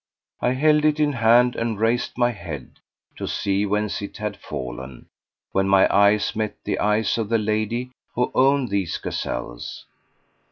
I 0.41 0.53
hent 0.53 0.83
it 0.83 0.99
in 0.99 1.11
hand 1.13 1.55
and 1.55 1.79
raised 1.79 2.17
my 2.17 2.31
head 2.31 2.79
to 3.17 3.27
see 3.27 3.67
whence 3.67 4.01
it 4.01 4.17
had 4.17 4.35
fallen, 4.35 5.09
when 5.51 5.67
my 5.69 5.87
eyes 5.95 6.35
met 6.35 6.57
the 6.63 6.79
eyes 6.79 7.19
of 7.19 7.29
the 7.29 7.37
lady 7.37 7.91
who 8.15 8.31
owned 8.33 8.69
these 8.69 8.97
gazelles. 8.97 9.85